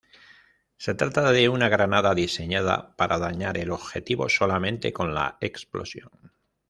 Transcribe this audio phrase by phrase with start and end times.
[0.77, 6.09] Se trata de una granada diseñada para dañar el objetivo solamente con la explosión.